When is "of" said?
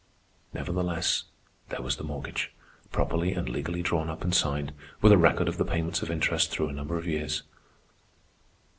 5.47-5.57, 6.01-6.09, 6.97-7.05